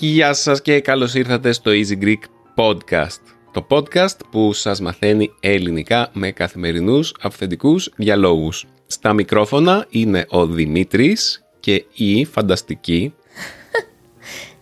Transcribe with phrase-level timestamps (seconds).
[0.00, 2.22] Γεια σας και καλώς ήρθατε στο Easy Greek
[2.56, 3.20] Podcast.
[3.52, 8.66] Το podcast που σας μαθαίνει ελληνικά με καθημερινούς αυθεντικούς διαλόγους.
[8.86, 13.14] Στα μικρόφωνα είναι ο Δημήτρης και η φανταστική...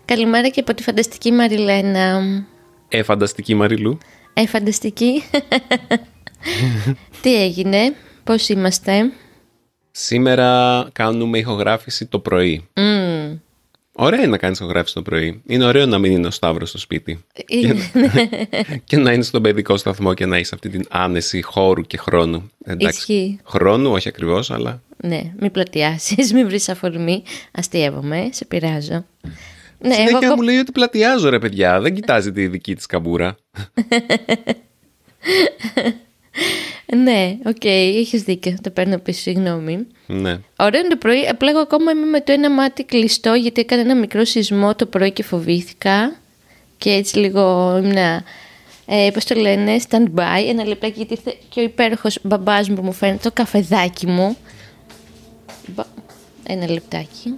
[0.05, 2.23] Καλημέρα και από τη φανταστική Μαριλένα.
[2.89, 3.99] Ε, φανταστική Μαριλού.
[4.35, 5.23] Ε, φανταστική.
[7.23, 9.13] Τι έγινε, πώς είμαστε;
[9.91, 12.69] Σήμερα κάνουμε ηχογράφηση το πρωί.
[12.75, 13.39] Mm.
[13.99, 15.43] Ωραία είναι να κάνεις ηχογράφηση το πρωί.
[15.47, 17.25] Είναι ωραίο να μην είναι ο Σταύρος στο σπίτι.
[17.49, 17.91] Είναι.
[18.85, 22.51] και να είναι στον παιδικό σταθμό και να είσαι αυτή την άνεση χώρου και χρόνου.
[22.79, 23.39] Ισχύει.
[23.45, 27.23] Χρόνου, όχι ακριβώς, αλλά ναι, μην πλατιάσεις, μην βρεις αφορμή.
[27.53, 29.05] Αστειεύομαι, σε πειράζω.
[29.79, 33.37] Ναι, Συνέχεια εγώ μου λέει ότι πλατιάζω ρε παιδιά, δεν κοιτάζει τη δική της καμπούρα.
[36.95, 39.87] Ναι, οκ, έχεις δίκιο, το παίρνω πίσω, συγγνώμη.
[40.07, 40.39] ναι.
[40.59, 43.81] Ωραίο είναι το πρωί, απλά εγώ ακόμα είμαι με το ένα μάτι κλειστό γιατί έκανα
[43.81, 46.17] ένα μικρό σεισμό το πρωί και φοβήθηκα
[46.79, 48.23] και έτσι λίγο ήμουνα,
[48.87, 52.75] ε, πώς το λένε, stand by, ένα λεπτάκι γιατί ήρθε και ο υπέροχος μπαμπάς μου
[52.75, 54.37] που μου φέρνει το καφεδάκι μου.
[55.67, 55.85] Μπα-
[56.49, 57.35] Ένα λεπτάκι.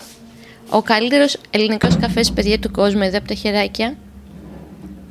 [0.71, 3.97] Ο καλύτερος ελληνικός καφές παιδιά του κόσμου εδώ από τα χεράκια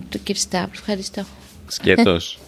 [0.10, 0.36] του κ.
[0.36, 1.24] Σταύρου, ευχαριστώ.
[1.68, 2.40] Σκέτος.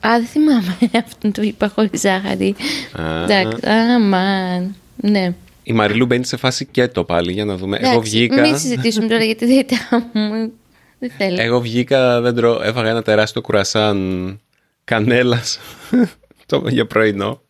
[0.00, 2.54] Α, δεν θυμάμαι αυτόν το είπα χωρίς ζάχαρη.
[2.92, 3.22] Α.
[3.22, 4.74] Εντάξει, αμάν.
[4.96, 5.34] Ναι.
[5.62, 7.76] Η Μαριλού μπαίνει σε φάση και το πάλι για να δούμε.
[7.80, 8.40] Εγώ Εντάξει, βγήκα.
[8.40, 9.78] Μην συζητήσουμε τώρα γιατί δεν ήταν
[10.12, 10.52] μου.
[10.98, 11.42] Δεν θέλω.
[11.42, 14.40] Εγώ βγήκα, δεν τρώω, έφαγα ένα τεράστιο κουρασάν
[14.84, 15.58] κανέλας
[16.46, 17.40] το, για πρωινό.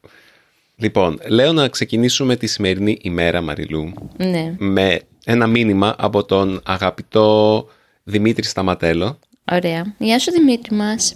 [0.77, 4.55] Λοιπόν, λέω να ξεκινήσουμε τη σημερινή ημέρα, Μαριλού, Ναι.
[4.59, 7.67] με ένα μήνυμα από τον αγαπητό
[8.05, 9.19] Δημήτρη Σταματέλο,
[9.53, 9.95] Ωραία.
[9.99, 11.15] Γεια σου Δημήτρη μας.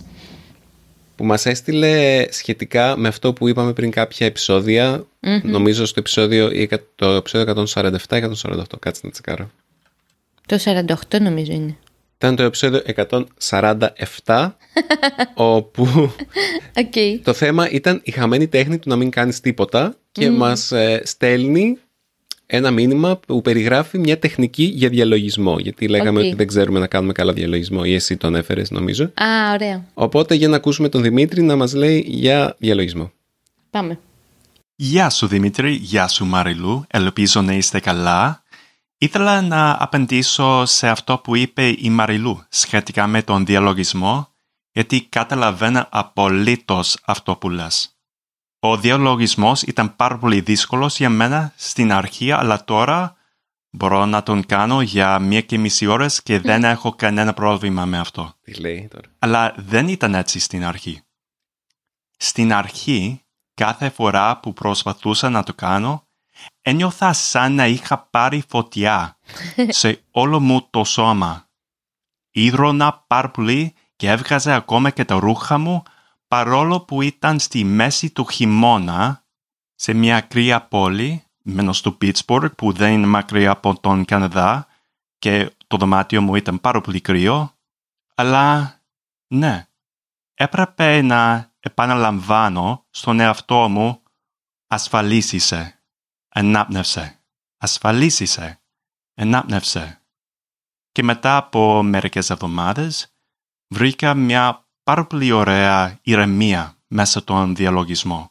[1.21, 5.07] Που μας έστειλε σχετικά με αυτό που είπαμε πριν κάποια επεισόδια,
[5.43, 7.65] νομίζω στο επεισόδιο, ή εκα- το επεισόδιο
[8.09, 9.51] 147-148, κάτσε να τσεκάρω.
[10.47, 11.77] Το 48 νομίζω είναι.
[12.17, 12.83] Ήταν το επεισόδιο
[14.25, 14.51] 147,
[15.35, 15.87] όπου
[16.77, 17.23] Οκ.
[17.25, 21.79] το θέμα ήταν η χαμένη τέχνη του να μην κάνεις τίποτα και μας ε, στέλνει
[22.53, 25.59] ένα μήνυμα που περιγράφει μια τεχνική για διαλογισμό.
[25.59, 26.25] Γιατί λέγαμε Οκ.
[26.25, 29.05] ότι δεν ξέρουμε να κάνουμε καλά διαλογισμό ή εσύ τον έφερες νομίζω.
[29.05, 29.85] Α, ωραία.
[29.95, 33.13] Οπότε για να ακούσουμε τον Δημήτρη να μας λέει για διαλογισμό.
[33.71, 33.99] Πάμε.
[34.77, 38.43] Γεια σου Δημήτρη, γεια σου Μαριλού, ελπίζω να είστε καλά.
[38.99, 44.29] Ήθελα να απαντήσω σε αυτό που είπε η Μαριλού σχετικά με τον διαλογισμό,
[44.73, 48.00] γιατί καταλαβαίνω απολύτως αυτό που λες.
[48.63, 53.17] Ο διαλογισμός ήταν πάρα πολύ δύσκολος για μένα στην αρχή, αλλά τώρα
[53.71, 57.99] μπορώ να τον κάνω για μία και μισή ώρες και δεν έχω κανένα πρόβλημα με
[57.99, 58.35] αυτό.
[58.43, 61.03] Τι λέει τώρα; Αλλά δεν ήταν έτσι στην αρχή.
[62.17, 63.23] Στην αρχή,
[63.55, 66.07] κάθε φορά που προσπαθούσα να το κάνω,
[66.63, 69.19] ένιωθα σαν να είχα πάρει φωτιά
[69.69, 71.49] σε όλο μου το σώμα.
[72.31, 75.83] Ήδρωνα πάρα πολύ και έβγαζε ακόμα και τα ρούχα μου
[76.31, 79.25] παρόλο που ήταν στη μέση του χειμώνα
[79.75, 84.67] σε μια κρύα πόλη, μένω στο Pittsburgh που δεν είναι μακριά από τον Καναδά
[85.19, 87.59] και το δωμάτιο μου ήταν πάρα πολύ κρύο,
[88.15, 88.75] αλλά
[89.27, 89.69] ναι,
[90.35, 94.03] έπρεπε να επαναλαμβάνω στον εαυτό μου
[94.67, 95.83] ασφαλής είσαι,
[96.29, 97.21] ενάπνευσε,
[97.57, 98.63] ασφαλής είσαι,
[99.15, 100.05] ενάπνευσε.
[100.93, 103.15] Και μετά από μερικές εβδομάδες
[103.69, 108.31] βρήκα μια πάρα πολύ ωραία ηρεμία μέσα στον διαλογισμό.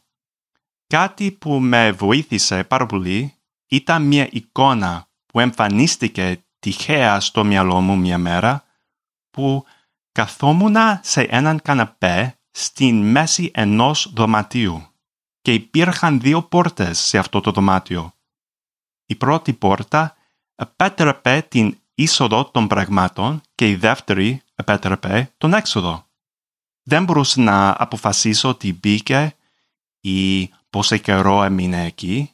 [0.88, 3.34] Κάτι που με βοήθησε πάρα πολύ
[3.68, 8.64] ήταν μια εικόνα που εμφανίστηκε τυχαία στο μυαλό μου μια μέρα
[9.30, 9.66] που
[10.12, 14.88] καθόμουν σε έναν καναπέ στην μέση ενός δωματίου
[15.42, 18.14] και υπήρχαν δύο πόρτες σε αυτό το δωμάτιο.
[19.06, 20.16] Η πρώτη πόρτα
[20.56, 26.08] επέτρεπε την είσοδο των πραγμάτων και η δεύτερη επέτρεπε τον έξοδο.
[26.90, 29.36] Δεν μπορούσα να αποφασίσω τι μπήκε
[30.00, 32.32] ή πόσο καιρό έμεινε εκεί.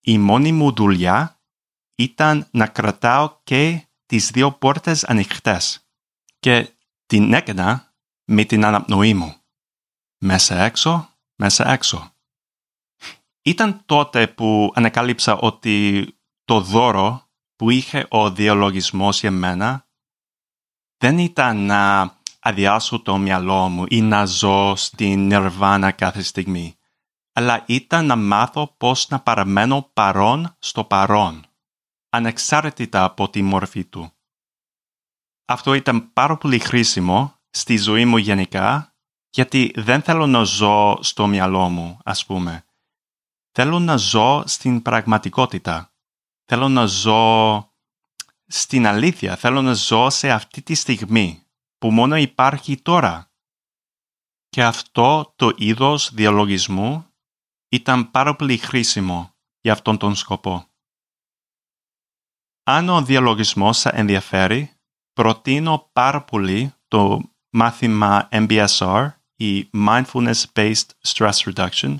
[0.00, 1.40] Η μόνη μου δουλειά
[1.94, 5.86] ήταν να κρατάω και τις δύο πόρτες ανοιχτές
[6.38, 6.74] και
[7.06, 7.94] την έκανα
[8.24, 9.34] με την αναπνοή μου.
[10.18, 12.12] Μέσα έξω, μέσα έξω.
[13.42, 16.06] Ήταν τότε που ανακάλυψα ότι
[16.44, 19.86] το δώρο που είχε ο διαλογισμός για μένα
[20.96, 22.15] δεν ήταν να
[22.46, 26.76] αδειάσω το μυαλό μου ή να ζω στην νιρβάνα κάθε στιγμή,
[27.32, 31.44] αλλά ήταν να μάθω πώς να παραμένω παρόν στο παρόν.
[32.08, 34.12] ανεξάρτητα από τη μορφή του.
[35.44, 38.94] Αυτό ήταν πάρα πολύ χρήσιμο στη ζωή μου γενικά,
[39.30, 42.64] γιατί δεν θέλω να ζω στο μυαλό μου, ας πούμε.
[43.52, 45.92] Θέλω να ζω στην πραγματικότητα.
[46.44, 47.72] Θέλω να ζω
[48.46, 49.36] στην αλήθεια.
[49.36, 51.45] Θέλω να ζω σε αυτή τη στιγμή
[51.78, 53.30] που μόνο υπάρχει τώρα.
[54.48, 57.06] Και αυτό το είδος διαλογισμού
[57.68, 60.66] ήταν πάρα πολύ χρήσιμο για αυτόν τον σκοπό.
[62.62, 64.72] Αν ο διαλογισμός σε ενδιαφέρει,
[65.12, 67.20] προτείνω πάρα πολύ το
[67.50, 71.96] μάθημα MBSR ή Mindfulness Based Stress Reduction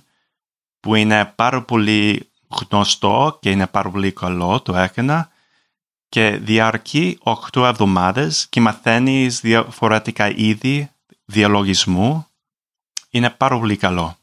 [0.81, 5.31] που είναι πάρα πολύ γνωστό και είναι πάρα πολύ καλό, το έκανα
[6.08, 7.18] και διαρκεί
[7.52, 10.90] 8 εβδομάδες και μαθαίνεις διαφορετικά είδη
[11.24, 12.26] διαλογισμού.
[13.10, 14.16] Είναι πάρα πολύ καλό.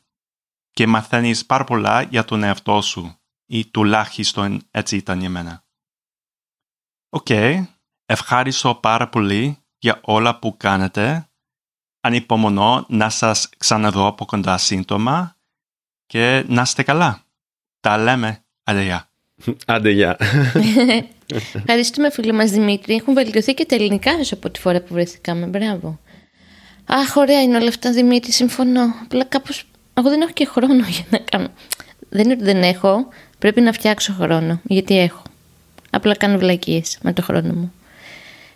[0.72, 5.64] Και μαθαίνεις πάρα πολλά για τον εαυτό σου ή τουλάχιστον έτσι ήταν για μένα.
[7.10, 7.28] Οκ,
[8.06, 11.28] ευχαριστώ πάρα πολύ για όλα που κάνετε.
[12.02, 15.36] Ανυπομονώ να σας ξαναδώ από κοντά σύντομα
[16.06, 17.24] και να είστε καλά.
[17.80, 18.44] Τα λέμε.
[18.64, 19.10] Άντε γεια.
[19.66, 20.18] Άντε γεια.
[21.54, 22.94] Ευχαριστούμε φίλε μας Δημήτρη.
[22.94, 25.46] Έχουν βελτιωθεί και τα ελληνικά σου από τη φορά που βρεθήκαμε.
[25.46, 26.00] Μπράβο.
[26.86, 28.82] Αχ, ωραία είναι όλα αυτά Δημήτρη, συμφωνώ.
[29.04, 29.64] Απλά κάπως...
[29.94, 31.48] Εγώ δεν έχω και χρόνο για να κάνω.
[32.10, 33.08] Δεν είναι ότι δεν έχω.
[33.40, 34.62] Πρέπει να φτιάξω χρόνο.
[34.64, 35.22] Γιατί έχω.
[35.90, 37.74] Απλά κάνω βλακίες με το χρόνο μου.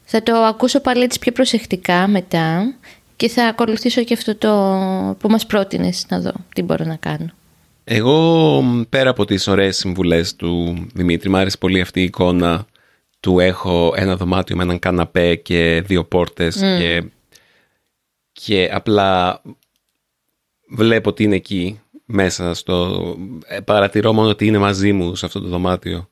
[0.03, 2.73] Θα το ακούσω πάλι έτσι πιο προσεκτικά μετά
[3.15, 4.51] και θα ακολουθήσω και αυτό το
[5.19, 7.29] που μας πρότεινες να δω τι μπορώ να κάνω.
[7.89, 12.65] Εγώ πέρα από τις ωραίες συμβουλές του Δημήτρη, μου άρεσε πολύ αυτή η εικόνα
[13.19, 17.03] του έχω ένα δωμάτιο με έναν καναπέ και δύο πόρτες και,
[18.31, 19.41] και απλά
[20.69, 23.15] βλέπω ότι είναι εκεί μέσα στο...
[23.45, 26.09] Ε, παρατηρώ μόνο ότι είναι μαζί μου σε αυτό το δωμάτιο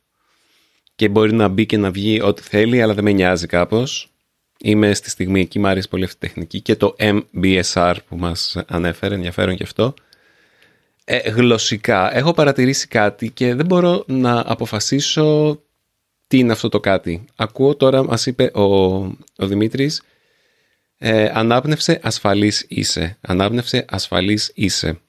[0.96, 4.10] και μπορεί να μπει και να βγει ό,τι θέλει αλλά δεν με νοιάζει κάπως.
[4.60, 8.58] Είμαι στη στιγμή εκεί, μου άρεσε πολύ αυτή η τεχνική και το MBSR που μας
[8.68, 9.94] ανέφερε, ενδιαφέρον και αυτό.
[11.08, 15.60] Ε, γλωσσικά έχω παρατηρήσει κάτι και δεν μπορώ να αποφασίσω
[16.28, 17.26] τι είναι αυτό το κάτι.
[17.36, 18.64] Ακούω τώρα, μας είπε ο,
[19.36, 20.02] ο Δημήτρης,
[20.98, 23.18] ε, ανάπνευσε ασφαλής είσαι.
[23.22, 25.00] Ανάπνευσε ασφαλής είσαι.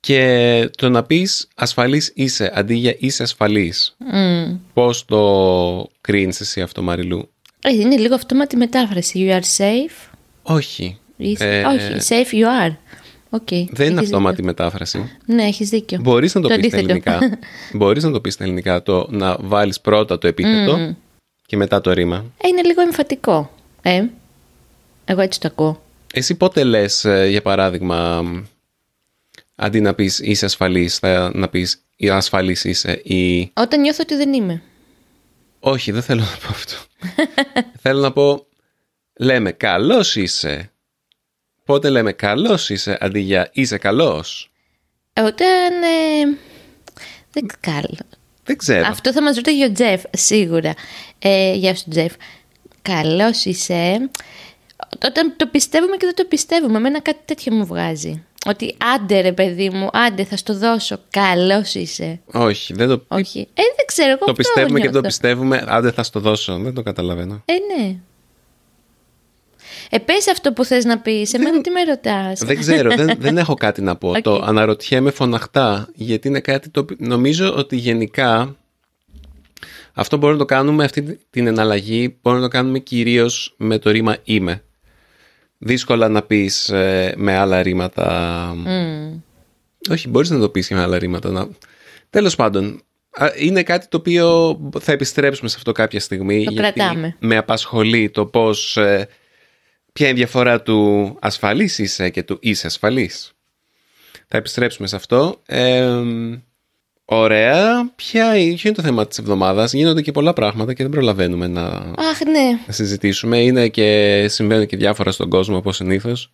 [0.00, 3.96] Και το να πεις ασφαλής είσαι αντί για είσαι ασφαλής.
[4.12, 4.58] Mm.
[4.74, 7.30] Πώς το κρίνεις εσύ αυτό Μαριλού;
[7.62, 9.26] Ε, είναι λίγο αυτόματη μετάφραση.
[9.28, 10.10] You are safe.
[10.42, 10.98] Όχι.
[11.38, 12.76] Ε, όχι, safe you are.
[13.34, 15.10] Okay, δεν είναι αυτόματη μετάφραση.
[15.26, 15.98] Ναι, έχεις δίκιο.
[16.00, 17.18] Μπορείς να το, το πεις στα ελληνικά.
[17.78, 18.82] Μπορείς να το πεις στα ελληνικά.
[18.82, 20.96] Το να βάλεις πρώτα το επίθετο
[21.46, 22.24] και μετά το ρήμα.
[22.36, 23.50] Ε, είναι λίγο εμφατικό.
[23.82, 24.04] Ε,
[25.04, 25.82] εγώ έτσι το ακούω.
[26.12, 28.22] Εσύ πότε λες, ε, για παράδειγμα,
[29.54, 33.50] αντί να πεις είσαι ασφαλής, θα να πεις ασφαλής είσαι ή.
[33.54, 34.62] Όταν νιώθω ότι δεν είμαι.
[35.60, 36.74] Όχι, δεν θέλω να πω αυτό.
[37.82, 38.46] θέλω να πω.
[39.18, 40.73] Λέμε καλός είσαι.
[41.64, 44.50] Πότε λέμε καλός είσαι αντί για είσαι καλός;
[45.20, 45.82] Όταν...
[45.82, 46.38] Ε,
[47.32, 47.98] δεν καλό.
[48.44, 48.86] Δεν ξέρω.
[48.86, 50.74] Αυτό θα μας ρωτάει ο Τζεφ, σίγουρα.
[51.18, 52.12] Ε, γεια σου Τζεφ.
[52.82, 54.10] Καλός είσαι.
[55.04, 56.76] Όταν το πιστεύουμε και δεν το πιστεύουμε.
[56.76, 58.24] Εμένα κάτι τέτοιο μου βγάζει.
[58.46, 60.98] Ότι άντε ρε παιδί μου, άντε θα στο δώσω.
[61.10, 62.20] Καλός είσαι.
[62.32, 63.04] Όχι, δεν το.
[63.08, 63.38] Όχι.
[63.38, 64.10] Ε, δεν ξέρω.
[64.10, 65.64] Εγώ το πιστεύουμε και δεν το πιστεύουμε.
[65.66, 66.58] Άντε θα στο δώσω.
[66.58, 67.42] Δεν το καταλαβαίνω.
[67.44, 67.96] Ε, ναι.
[69.90, 73.38] Ε, πες αυτό που θες να πεις, εμένα τι με ρωτάς; Δεν ξέρω, δεν, δεν
[73.38, 74.20] έχω κάτι να πω.
[74.22, 78.56] Το αναρωτιέμαι φωναχτά, γιατί είναι κάτι το νομίζω ότι γενικά
[79.94, 83.90] αυτό μπορούμε να το κάνουμε, αυτή την εναλλαγή μπορούμε να το κάνουμε κυρίως με το
[83.90, 84.62] ρήμα είμαι.
[85.58, 88.56] Δύσκολα να πεις ε, με άλλα ρήματα.
[89.90, 91.30] Όχι, μπορείς να το πεις και με άλλα ρήματα.
[91.30, 91.48] Να...
[92.10, 92.82] Τέλος πάντων,
[93.38, 96.44] είναι κάτι το οποίο θα επιστρέψουμε σε αυτό κάποια στιγμή.
[96.44, 97.16] Το γιατί κρατάμε.
[97.18, 99.08] Με απασχολεί το πώς ε,
[99.94, 103.32] ποια είναι η διαφορά του ασφαλής είσαι και του είσαι ασφαλής.
[104.28, 105.42] Θα επιστρέψουμε σε αυτό.
[107.04, 107.90] ωραία.
[107.96, 111.62] Ποια, ποιο είναι το θέμα της εβδομάδας; Γίνονται και πολλά πράγματα και δεν προλαβαίνουμε να,
[111.96, 112.58] Αχ, ναι.
[112.66, 113.40] να συζητήσουμε.
[113.40, 116.30] Είναι και συμβαίνουν και διάφορα στον κόσμο όπως συνήθως.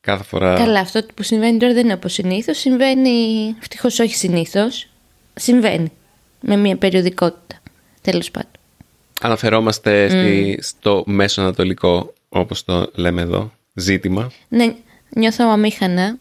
[0.00, 0.54] Κάθε φορά...
[0.54, 2.58] Καλά, αυτό που συμβαίνει τώρα δεν είναι όπως συνήθως.
[2.58, 4.88] Συμβαίνει, ευτυχώς όχι συνήθως.
[5.34, 5.92] Συμβαίνει
[6.40, 7.60] με μια περιοδικότητα.
[8.00, 8.50] Τέλος πάντων.
[9.20, 14.30] Αναφερόμαστε στη, στο μέσο ανατολικό όπως το λέμε εδώ, ζήτημα.
[14.48, 14.74] Ναι,
[15.08, 16.18] νιώθω αμήχανα.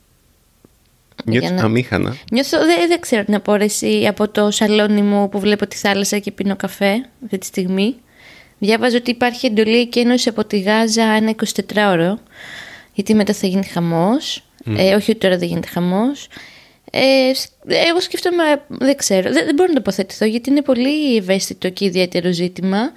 [1.26, 1.64] Νιώθω να...
[1.64, 5.76] αμήχανα; Νιώθω, δεν, δεν ξέρω να πω εσύ από το σαλόνι μου που βλέπω τη
[5.76, 7.96] θάλασσα και πίνω καφέ αυτή τη στιγμή.
[8.60, 11.36] Διάβαζα ότι υπάρχει εντολή και ένωση από τη Γάζα ένα
[11.74, 12.14] 24ωρο,
[12.94, 14.42] γιατί μετά θα γίνει χαμός.
[14.78, 16.28] Ε, όχι ότι τώρα δεν γίνεται χαμός.
[16.92, 17.32] Ε,
[17.68, 22.32] εγώ σκέφτομαι, δεν ξέρω, δεν, δεν μπορώ να τοποθετηθώ γιατί είναι πολύ ευαίσθητο και ιδιαίτερο
[22.32, 22.92] ζήτημα.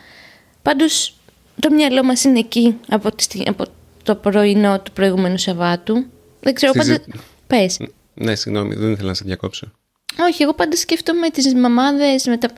[0.63, 1.15] Πάντως
[1.61, 3.65] το μυαλό μας είναι εκεί από, τη, από
[4.03, 6.05] το πρωινό του προηγούμενου Σαββάτου.
[6.41, 7.01] Δεν ξέρω, πάντα...
[7.47, 7.81] Πες.
[8.15, 9.73] Ναι, συγγνώμη, δεν ήθελα να σε διακόψω.
[10.21, 12.49] Όχι, εγώ πάντα σκέφτομαι τις μαμάδες με τα...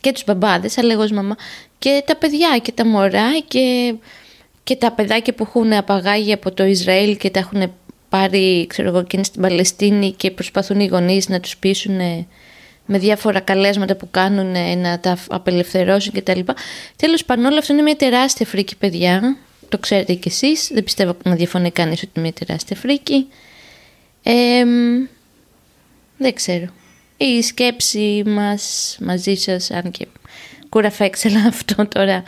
[0.00, 1.36] και τους μπαμπάδες, αλλά εγώ ως μαμά,
[1.78, 3.94] και τα παιδιά και τα μωρά και,
[4.62, 7.72] και τα παιδάκια που έχουν απαγάγει από το Ισραήλ και τα έχουν
[8.08, 12.26] πάρει, ξέρω εγώ, και είναι στην Παλαιστίνη και προσπαθούν οι γονείς να τους πείσουν
[12.86, 16.40] με διάφορα καλέσματα που κάνουν να τα απελευθερώσουν κτλ.
[16.96, 19.36] Τέλος πάντων όλο αυτό είναι μια τεράστια φρίκη παιδιά.
[19.68, 20.70] Το ξέρετε κι εσείς.
[20.72, 23.26] Δεν πιστεύω να διαφωνεί κανείς ότι είναι μια τεράστια φρίκη.
[24.22, 24.64] Ε,
[26.16, 26.66] δεν ξέρω.
[27.16, 30.06] Η σκέψη μας μαζί σας, αν και
[30.68, 32.22] κουραφέξελα αυτό τώρα,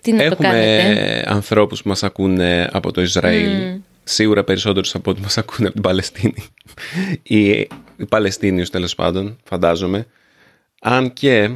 [0.00, 3.50] τι να Έχουμε το κάνετε; ανθρώπους που μας ακούνε από το Ισραήλ.
[3.76, 3.80] Mm.
[4.04, 6.44] Σίγουρα περισσότερους από ό,τι μας ακούνε από την Παλαιστίνη.
[7.22, 7.68] οι, οι
[8.08, 10.06] Παλαιστίνιους τέλος πάντων, φαντάζομαι.
[10.80, 11.50] Αν και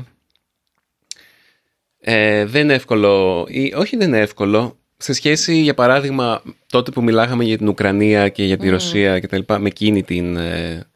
[2.01, 7.03] ε, δεν είναι εύκολο, ή όχι δεν είναι εύκολο, σε σχέση για παράδειγμα τότε που
[7.03, 10.87] μιλάγαμε για την Ουκρανία και για τη Ρωσία και τα λοιπά, με, εκείνη την, ε,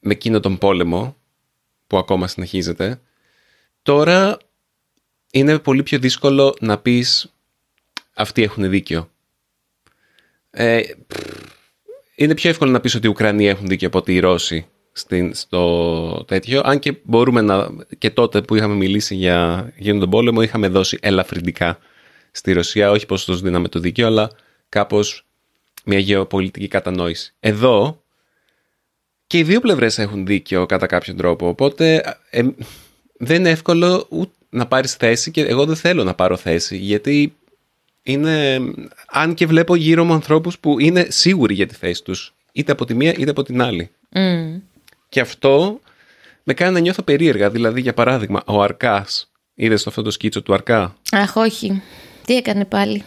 [0.00, 1.16] με εκείνο τον πόλεμο
[1.86, 3.00] που ακόμα συνεχίζεται,
[3.82, 4.36] τώρα
[5.30, 7.34] είναι πολύ πιο δύσκολο να πεις
[8.14, 9.10] αυτοί έχουν δίκιο.
[10.50, 10.80] Ε,
[12.16, 15.34] είναι πιο εύκολο να πεις ότι οι Ουκρανοί έχουν δίκιο από ότι οι Ρώσοι στην,
[15.34, 16.60] στο τέτοιο.
[16.64, 17.68] Αν και μπορούμε να.
[17.98, 21.78] και τότε που είχαμε μιλήσει για, για τον πόλεμο, είχαμε δώσει ελαφρυντικά
[22.30, 22.90] στη Ρωσία.
[22.90, 24.30] Όχι πως τους δίναμε το δίκαιο, αλλά
[24.68, 25.26] κάπως
[25.84, 27.34] μια γεωπολιτική κατανόηση.
[27.40, 28.02] Εδώ
[29.26, 31.48] και οι δύο πλευρές έχουν δίκιο κατά κάποιον τρόπο.
[31.48, 32.42] Οπότε ε,
[33.18, 37.36] δεν είναι εύκολο ούτε να πάρεις θέση και εγώ δεν θέλω να πάρω θέση γιατί
[38.06, 38.60] είναι,
[39.08, 42.84] αν και βλέπω γύρω μου ανθρώπους που είναι σίγουροι για τη θέση τους είτε από
[42.84, 43.90] τη μία είτε από την άλλη.
[44.12, 44.60] Mm.
[45.08, 45.80] Και αυτό
[46.42, 47.50] με κάνει να νιώθω περίεργα.
[47.50, 49.30] Δηλαδή, για παράδειγμα, ο Αρκάς.
[49.54, 51.82] Είδες αυτό το σκίτσο του Αρκά; Αχ, όχι.
[52.24, 53.04] Τι έκανε πάλι;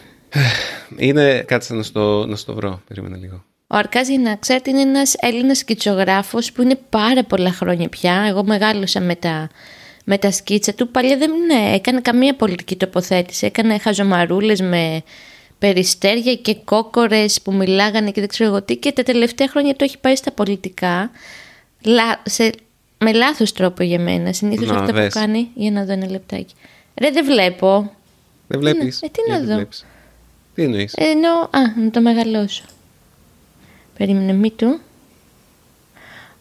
[1.07, 2.81] Είναι, κάτσε να στο, να στο βρω.
[2.87, 3.43] Περίμενε λίγο.
[3.67, 8.25] Ο Αρκάς, για να ξέρετε, είναι ένας Έλληνας σκητσογράφος που είναι πάρα πολλά χρόνια πια.
[8.27, 9.49] Εγώ μεγάλωσα με τα,
[10.11, 10.89] με τα σκίτσα του.
[10.89, 13.45] Παλιά δεν ναι, έκανε καμία πολιτική τοποθέτηση.
[13.45, 15.03] Έκανε χαζομαρούλες με
[15.59, 18.75] περιστέρια και κόκορες που μιλάγανε και δεν ξέρω εγώ τι.
[18.75, 21.11] Και τα τελευταία χρόνια το έχει πάει στα πολιτικά.
[21.85, 22.51] Λα, σε,
[22.97, 24.33] με λάθος τρόπο για μένα.
[24.33, 25.13] Συνήθως Να, αυτά δες.
[25.13, 25.49] που κάνει.
[25.53, 26.53] Για να δω ένα λεπτάκι.
[26.95, 27.91] Ρε, δεν βλέπω.
[28.47, 29.55] Δεν βλέπεις; ε, τι να Γιατί δω.
[29.55, 29.85] βλέπεις;
[30.55, 32.63] Τι εννοείς; Ε, Ενώ, α, να το μεγαλώσω.
[33.97, 34.79] Περίμενε, μη του.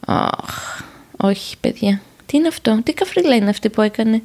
[0.07, 0.83] Αχ,
[1.17, 2.01] όχι παιδιά.
[2.29, 4.23] Τι είναι αυτό, τι καφρίλα είναι αυτή που έκανε;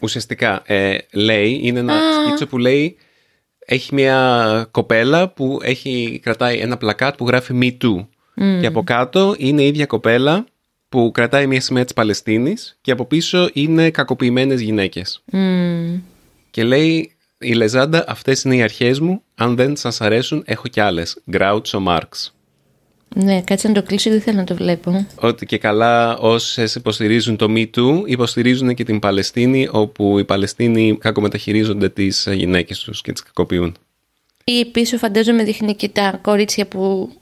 [0.00, 2.24] Ουσιαστικά, ε, λέει, είναι ένα Α.
[2.24, 2.96] σκίτσο που λέει,
[3.66, 8.06] έχει μια κοπέλα που έχει, κρατάει ένα πλακάτ που γράφει Me Too.
[8.60, 10.44] Και από κάτω είναι η ίδια κοπέλα
[10.88, 15.22] που κρατάει μια σημαία της Παλαιστίνης και από πίσω είναι κακοποιημένες γυναίκες.
[15.32, 16.00] Μμμ.
[16.50, 20.80] Και λέει η Λεζάντα, αυτές είναι οι αρχές μου, αν δεν σας αρέσουν έχω κι
[20.80, 21.18] άλλες.
[21.30, 22.34] Γκράουτσο Μάρξ.
[23.14, 25.06] Ναι, κάτσε να το κλείσω, δεν θέλω να το βλέπω.
[25.14, 30.96] Ότι και καλά όσες υποστηρίζουν το Me Too, υποστηρίζουν και την Παλαιστίνη, όπου οι Παλαιστίνοι
[31.00, 33.76] κακομεταχειρίζονται τις γυναίκες τους και τις κακοποιούν.
[34.44, 37.12] Ή πίσω φαντάζομαι δείχνει και τα κορίτσια που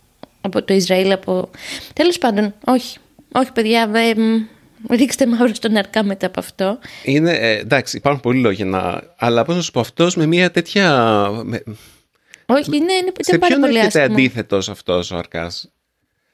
[0.40, 1.50] από το Ισραήλ, από...
[1.92, 2.98] Τέλος πάντων, όχι.
[3.32, 4.46] Όχι παιδιά, δε, μ,
[4.90, 6.78] ρίξτε μαύρο στον αρκά μετά από αυτό.
[7.04, 9.02] Είναι, ε, εντάξει, υπάρχουν πολλοί λόγοι να...
[9.16, 10.90] Αλλά πώς να σου πω, αυτός με μια τέτοια...
[11.44, 11.62] Με...
[12.46, 14.18] Όχι, είναι, είναι, Σε ήταν πάρα ποιον πολύ έρχεται άσχημο.
[14.18, 15.70] αντίθετος αυτός ο Αρκάς;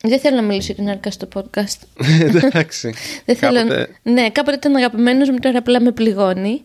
[0.06, 1.78] Δεν θέλω να μιλήσω για την αρκά στο podcast.
[2.44, 2.94] εντάξει.
[3.25, 3.58] Δεν θέλω...
[3.58, 6.62] Κάποτε- Ναι, κάποτε ήταν αγαπημένος μου, τώρα απλά με πληγώνει.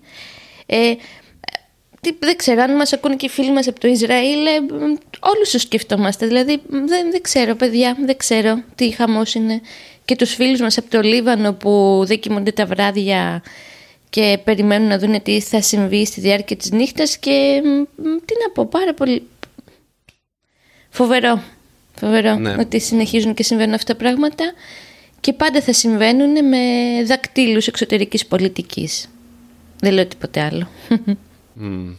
[0.65, 0.93] Ε,
[2.01, 4.95] τι, δεν ξέρω, αν μας ακούνε και οι φίλοι μας από το Ισραήλ, ε, μ,
[5.19, 6.25] όλους τους σκεφτόμαστε.
[6.27, 9.61] Δηλαδή, μ, δεν, δεν ξέρω, παιδιά, δεν ξέρω τι χαμός είναι.
[10.05, 13.43] Και τους φίλους μας από το Λίβανο που δεν κοιμούνται τα βράδια
[14.09, 17.67] και περιμένουν να δουν τι θα συμβεί στη διάρκεια της νύχτας και μ,
[18.01, 19.27] μ, τι να πω, πάρα πολύ
[20.89, 21.41] φοβερό.
[21.99, 22.55] Φοβερό Ναι.
[22.59, 24.53] ότι συνεχίζουν και συμβαίνουν αυτά τα πράγματα
[25.19, 26.57] και πάντα θα συμβαίνουν με
[27.05, 29.09] δακτύλους εξωτερικής πολιτικής.
[29.79, 30.69] Δεν λέω τίποτε άλλο.
[31.53, 31.89] Μμ.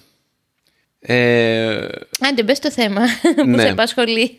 [1.03, 1.89] Ε,
[2.21, 3.01] Άντε, μπες στο θέμα
[3.37, 3.63] που Ναι.
[3.63, 4.37] σε απασχολεί.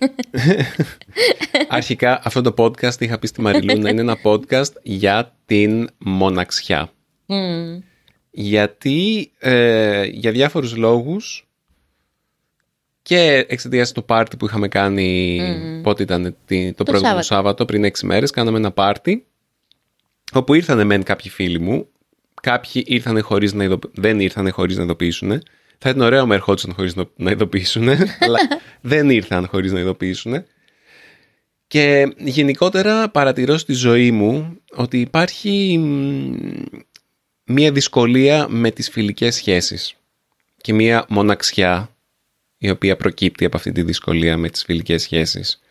[1.68, 6.92] αρχικά αυτό το podcast είχα πει στη Μαριλού να είναι ένα podcast για την μοναξιά.
[7.26, 7.80] Μμ.
[8.32, 11.50] Γιατί ε, για διάφορους λόγους
[13.12, 15.40] και εξαιτίας του πάρτι που είχαμε κάνει
[15.84, 17.22] πότε ήταν τι- το, προηγούμενο Σάββατο.
[17.24, 19.26] Σάββατο πριν έξι μέρες κάναμε ένα πάρτι
[20.34, 21.88] όπου ήρθανε μεν κάποιοι φίλοι μου
[22.42, 23.84] κάποιοι ήρθανε χωρίς να ειδοπ...
[23.94, 25.30] δεν ήρθανε χωρίς να ειδοποιήσουν
[25.78, 27.90] θα ήταν ωραίο να ερχόντουσαν χωρίς να- να ειδοποιήσουν
[28.26, 28.38] αλλά
[28.82, 30.44] δεν ήρθαν χωρίς να ειδοποιήσουν
[31.68, 35.78] Και γενικότερα παρατηρώ στη ζωή μου ότι υπάρχει
[37.46, 39.96] μία δυσκολία με τις φιλικές σχέσεις
[40.58, 41.91] και μία μοναξιά
[42.64, 45.62] η οποία προκύπτει από αυτή τη δυσκολία με τις φιλικές σχέσεις.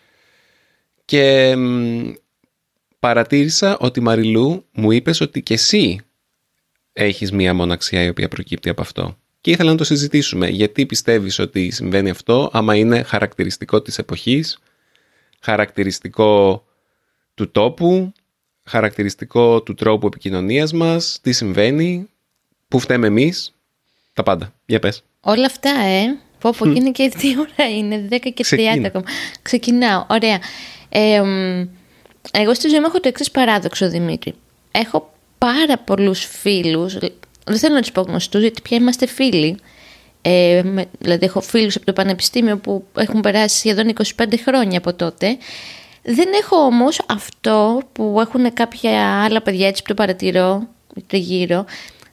[1.04, 1.56] Και
[2.98, 6.00] παρατήρησα ότι Μαριλού μου είπες ότι και εσύ
[6.92, 9.16] έχεις μία μοναξιά η οποία προκύπτει από αυτό.
[9.40, 10.48] Και ήθελα να το συζητήσουμε.
[10.48, 14.58] Γιατί πιστεύεις ότι συμβαίνει αυτό άμα είναι χαρακτηριστικό της εποχής,
[15.40, 16.64] χαρακτηριστικό
[17.34, 18.12] του τόπου,
[18.64, 22.08] χαρακτηριστικό του τρόπου επικοινωνίας μας, τι συμβαίνει,
[22.68, 23.54] πού φταίμε εμείς,
[24.12, 24.52] τα πάντα.
[24.66, 25.02] Για πες.
[25.20, 26.18] Όλα αυτά, ε.
[26.40, 29.04] Πω πω, είναι και τι ώρα είναι, 10 και 30 ακόμα.
[29.42, 30.38] Ξεκινάω, ωραία.
[30.88, 31.22] Ε,
[32.32, 34.34] εγώ στη ζωή μου έχω το εξής παράδοξο, Δημήτρη.
[34.70, 36.98] Έχω πάρα πολλούς φίλους,
[37.44, 39.56] δεν θέλω να τους πω γνωστούς, γιατί πια είμαστε φίλοι.
[40.22, 44.94] Ε, με, δηλαδή έχω φίλους από το πανεπιστήμιο που έχουν περάσει σχεδόν 25 χρόνια από
[44.94, 45.36] τότε.
[46.02, 50.68] Δεν έχω όμως αυτό που έχουν κάποια άλλα παιδιά έτσι που το παρατηρώ
[51.10, 51.64] γύρω.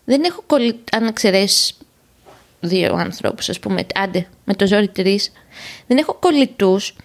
[0.06, 1.78] Δεν έχω κολλή, αν ξέρεις
[2.60, 5.32] δύο ανθρώπους ας πούμε, άντε με το ζόρι τρεις.
[5.88, 6.96] Δεν έχω κολλητούς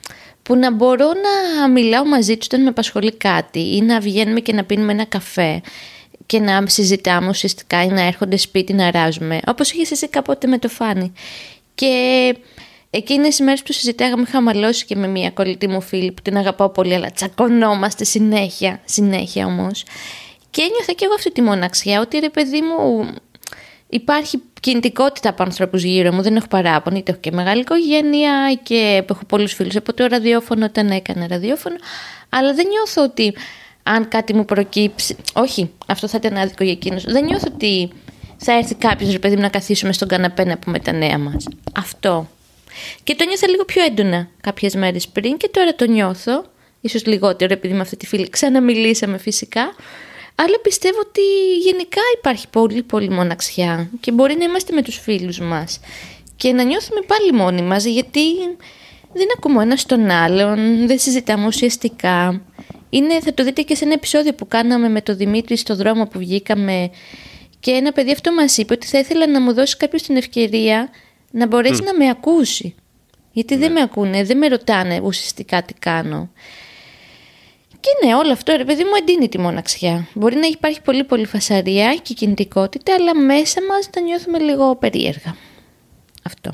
[0.43, 4.53] που να μπορώ να μιλάω μαζί τους όταν με απασχολεί κάτι ή να βγαίνουμε και
[4.53, 5.61] να πίνουμε ένα καφέ
[6.27, 9.41] και να συζητάμε ουσιαστικά ή να έρχονται σπίτι να ράζουμε.
[9.47, 11.13] Όπως είχες εσύ κάποτε με το Φάνη.
[11.75, 12.37] Και
[12.91, 16.37] εκείνες οι μέρες που συζητάγαμε είχα μαλώσει και με μια κολλητή μου φίλη που την
[16.37, 19.85] αγαπάω πολύ αλλά τσακωνόμαστε συνέχεια, συνέχεια όμως.
[20.51, 23.09] Και ένιωθα και εγώ αυτή τη μοναξιά ότι ρε παιδί μου
[23.89, 29.05] υπάρχει κινητικότητα από ανθρώπους γύρω μου, δεν έχω παράπονο, είτε έχω και μεγάλη οικογένεια και
[29.09, 31.77] έχω πολλούς φίλους από το ραδιόφωνο όταν έκανα ραδιόφωνο,
[32.29, 33.35] αλλά δεν νιώθω ότι
[33.83, 35.17] αν κάτι μου προκύψει.
[35.33, 37.01] Όχι, αυτό θα ήταν άδικο για εκείνο.
[37.07, 37.91] Δεν νιώθω ότι
[38.37, 41.47] θα έρθει κάποιος ρε παιδί μου να καθίσουμε στον καναπέ να πούμε τα νέα μας.
[41.77, 42.29] Αυτό.
[43.05, 46.45] Και το νιώθα λίγο πιο έντονα κάποιες μέρες πριν και τώρα το νιώθω.
[46.81, 49.75] ίσως λιγότερο επειδή με αυτή τη φίλη ξαναμιλήσαμε φυσικά.
[50.45, 51.21] Αλλά πιστεύω ότι
[51.65, 55.81] γενικά υπάρχει πολύ πολύ μοναξιά και μπορεί να είμαστε με τους φίλους μας
[56.37, 58.21] και να νιώθουμε πάλι μόνοι μας γιατί
[59.13, 62.43] δεν ακούμε ένας τον άλλον, δεν συζητάμε ουσιαστικά.
[62.91, 66.05] Είναι, θα το δείτε και σε ένα επεισόδιο που κάναμε με τον Δημήτρη στο δρόμο
[66.07, 66.91] που βγήκαμε
[67.61, 70.89] και ένα παιδί αυτό μας είπε ότι θα ήθελα να μου δώσει κάποιος την ευκαιρία
[71.31, 72.75] να μπορέσει να με ακούσει.
[73.33, 73.75] Γιατί δεν ναι.
[73.75, 76.31] με ακούνε, δεν με ρωτάνε ουσιαστικά τι κάνω.
[77.83, 80.09] Και ναι, όλο αυτό ρε παιδί μου εντείνει τη μοναξιά.
[80.15, 85.37] Μπορεί να υπάρχει πολύ πολύ φασαρία και κινητικότητα, αλλά μέσα μας τα νιώθουμε λίγο περίεργα.
[86.23, 86.51] Αυτό.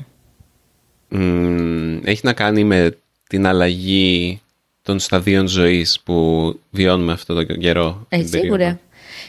[2.03, 2.97] έχει να κάνει με
[3.29, 4.41] την αλλαγή
[4.81, 8.05] των σταδίων ζωής που βιώνουμε αυτό το καιρό.
[8.09, 8.79] Ε, σίγουρα.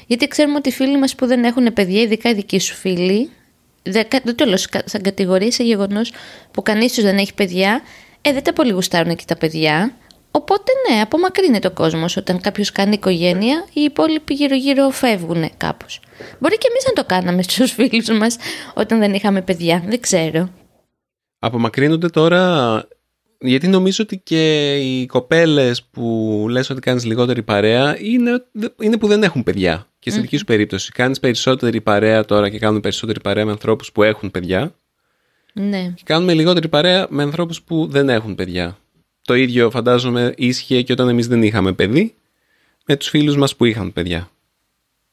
[0.07, 3.31] Γιατί ξέρουμε ότι οι φίλοι μας που δεν έχουν παιδιά, ειδικά οι δικοί σου φίλοι,
[3.83, 6.13] δεν, το λέω σαν κατηγορία, σε γεγονός
[6.51, 7.83] που κανείς τους δεν έχει παιδιά,
[8.21, 9.95] ε, δεν τα πολύ γουστάρουν εκεί τα παιδιά.
[10.31, 16.01] Οπότε ναι, απομακρύνεται ο κόσμος όταν κάποιος κάνει οικογένεια, οι υπόλοιποι γύρω-γύρω φεύγουν κάπως.
[16.39, 18.37] Μπορεί και εμείς να το κάναμε στους φίλους μας
[18.75, 20.49] όταν δεν είχαμε παιδιά, δεν ξέρω.
[21.39, 22.85] Απομακρύνονται τώρα,
[23.39, 28.45] γιατί νομίζω ότι και οι κοπέλες που λες ότι κάνεις λιγότερη παρέα είναι,
[28.81, 29.87] είναι που δεν έχουν παιδιά.
[29.99, 33.93] Και στην δική σου περίπτωση, κάνεις περισσότερη παρέα τώρα και κάνουν περισσότερη παρέα με ανθρώπους
[33.93, 34.75] που έχουν παιδιά.
[35.53, 35.93] Ναι.
[35.97, 38.79] Και κάνουμε λιγότερη παρέα με ανθρώπους που δεν έχουν παιδιά.
[39.31, 42.15] Το ίδιο φαντάζομαι ίσχυε και όταν εμείς δεν είχαμε παιδί
[42.87, 44.31] με τους φίλους μας που είχαν παιδιά.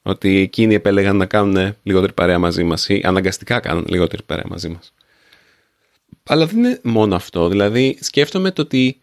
[0.01, 4.69] Ότι εκείνοι επέλεγαν να κάνουν λιγότερη παρέα μαζί μας ή αναγκαστικά κάνουν λιγότερη παρέα μαζί
[4.69, 4.93] μας.
[6.23, 7.47] Αλλά δεν είναι μόνο αυτό.
[7.47, 8.99] Δηλαδή σκέφτομαι το ότι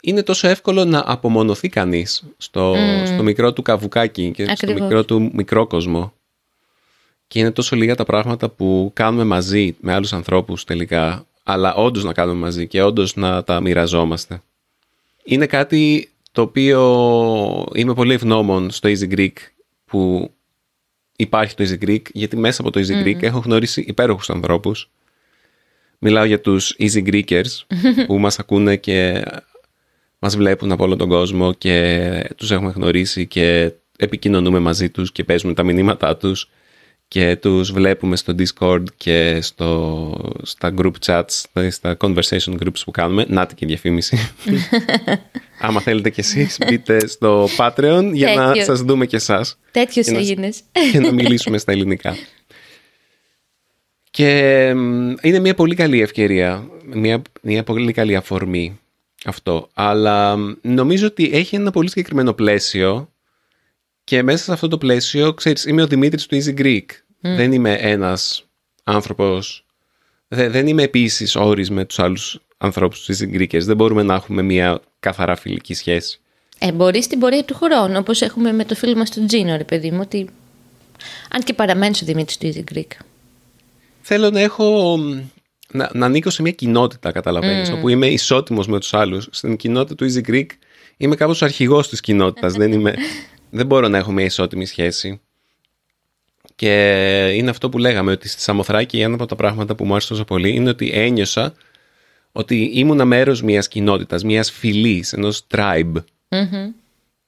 [0.00, 5.30] είναι τόσο εύκολο να απομονωθεί κανείς στο, στο μικρό του καβουκάκι και στο μικρό του
[5.32, 6.12] μικρό κόσμο
[7.34, 12.04] και είναι τόσο λίγα τα πράγματα που κάνουμε μαζί με άλλους ανθρώπους τελικά, αλλά όντως
[12.04, 14.42] να κάνουμε μαζί και όντως να τα μοιραζόμαστε.
[15.24, 19.32] Είναι κάτι το οποίο είμαι πολύ ευγνώμων στο Easy Greek
[19.84, 20.30] που
[21.16, 24.90] υπάρχει το Easy Greek, γιατί μέσα από το Easy Greek έχω γνωρίσει υπέροχους ανθρώπους.
[25.98, 27.66] Μιλάω για τους Easy Greekers
[28.06, 29.22] που μας ακούνε και
[30.18, 35.24] μας βλέπουν από όλο τον κόσμο και τους έχουμε γνωρίσει και επικοινωνούμε μαζί τους και
[35.24, 36.48] παίζουμε τα μηνύματά τους
[37.14, 42.90] και τους βλέπουμε στο Discord και στο, στα group chats, δηλαδή στα conversation groups που
[42.90, 43.26] κάνουμε.
[43.28, 44.18] Να και διαφήμιση.
[45.60, 49.58] Άμα θέλετε κι εσείς μπείτε στο Patreon για να σας δούμε κι εσάς.
[49.70, 50.60] Τέτοιος έγινες.
[50.92, 52.16] Και να μιλήσουμε στα ελληνικά.
[54.10, 54.68] Και
[55.20, 58.80] είναι μια πολύ καλή ευκαιρία, μια, μια πολύ καλή αφορμή
[59.24, 59.68] αυτό.
[59.74, 63.08] Αλλά νομίζω ότι έχει ένα πολύ συγκεκριμένο πλαίσιο
[64.04, 66.84] και μέσα σε αυτό το πλαίσιο, ξέρεις, είμαι ο Δημήτρης του Easy Greek.
[67.28, 68.44] Δεν είμαι ένας
[68.84, 69.64] άνθρωπος
[70.28, 73.62] Δε- δεν είμαι επίσης όρης με τους άλλους ανθρώπους του Easy Greekers.
[73.62, 76.18] Δεν μπορούμε να έχουμε μια καθαρά φιλική σχέση.
[76.58, 79.64] Ε, μπορείς στην πορεία του χρόνου, όπως έχουμε με το φίλο μας τον Τζίνο, ρε
[79.64, 80.28] παιδί μου, ότι.
[81.30, 82.86] Αν και παραμένεις ο Δημήτρης του Easy Greek.
[84.00, 84.96] Θέλω να έχω.
[85.72, 89.28] να, να ανήκω σε μια κοινότητα, καταλαβαίνεις, όπου είμαι ισότιμος με τους άλλους.
[89.30, 90.46] Στην κοινότητα του Easy Greek
[90.96, 92.52] είμαι κάπως ο αρχηγός της κοινότητας.
[92.52, 92.94] δεν, είμαι,
[93.50, 95.20] δεν μπορώ να έχω μια ισότιμη σχέση.
[96.56, 96.72] Και
[97.34, 100.24] είναι αυτό που λέγαμε, ότι στη Σαμοθράκη ένα από τα πράγματα που μου άρεσε τόσο
[100.24, 101.54] πολύ είναι ότι ένιωσα
[102.32, 105.92] ότι ήμουνα μέρος μιας κοινότητας, μιας φυλής, ενός tribe.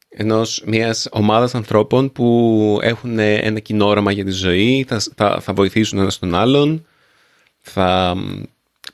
[0.08, 5.52] Ενός μιας ομάδας ανθρώπων που έχουν ένα κοινό όραμα για τη ζωή, θα, θα, θα
[5.52, 6.86] βοηθήσουν ένας τον άλλον,
[7.60, 8.42] θα μ,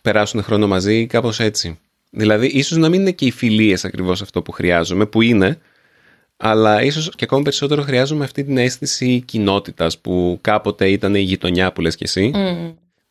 [0.02, 1.78] περάσουν χρόνο μαζί, κάπως έτσι.
[2.10, 5.58] Δηλαδή, ίσως να μην είναι και οι φιλίες ακριβώς αυτό που χρειάζομαι, που είναι,
[6.44, 11.72] αλλά ίσως και ακόμα περισσότερο χρειάζομαι αυτή την αίσθηση κοινότητας που κάποτε ήταν η γειτονιά
[11.72, 12.30] που λες και εσύ.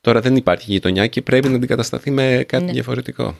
[0.02, 3.36] Τώρα δεν υπάρχει γειτονιά και πρέπει να αντικατασταθεί με κάτι διαφορετικό.